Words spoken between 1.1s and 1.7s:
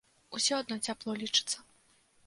лічыцца.